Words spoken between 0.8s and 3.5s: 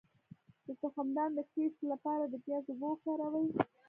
تخمدان د کیست لپاره د پیاز اوبه وکاروئ